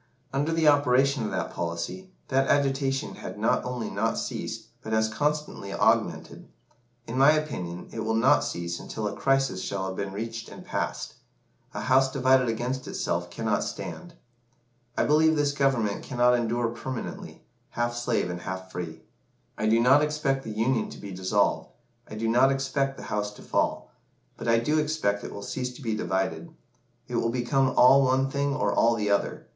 [0.33, 5.07] Under the operation of that policy, that agitation had not only not ceased, but has
[5.13, 6.47] constantly augmented.
[7.05, 10.65] In my opinion, it will not cease until a crisis shall have been reached and
[10.65, 11.17] passed.
[11.75, 14.15] 'A house divided against itself cannot stand.'
[14.97, 19.03] I believe this Government cannot endure permanently, half slave and half free.
[19.55, 21.69] I do not expect the Union to be dissolved
[22.09, 23.91] I do not expect the house to fall
[24.35, 26.51] but I do expect it will cease to be divided.
[27.07, 29.45] It will become all one thing or all the other.